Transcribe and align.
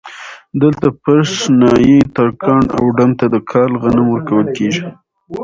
دلته 0.61 0.87
پش، 1.01 1.29
نايي، 1.59 1.97
ترکاڼ 2.15 2.61
او 2.77 2.83
ډم 2.97 3.11
ته 3.19 3.25
د 3.33 3.35
کال 3.51 3.71
غنم 3.81 4.07
ورکول 4.11 4.47
کېږي 4.57 4.83